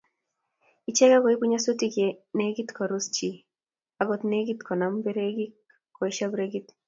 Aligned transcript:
Ichek 0.89 1.11
koibu 1.23 1.45
nyasutik 1.51 1.93
ye 2.01 2.07
negit 2.37 2.69
korus 2.77 3.05
chi 3.15 3.29
agot 4.01 4.21
ngitil 4.29 4.59
konam 4.67 4.93
breki 5.03 5.45
koeshoo 5.95 6.31
brekit 6.33 6.67